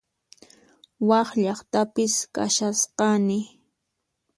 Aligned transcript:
Wak 1.07 1.29
llaqtapis 1.43 2.15
kashasqani 2.35 3.39